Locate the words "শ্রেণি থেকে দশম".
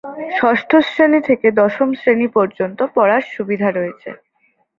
0.87-1.89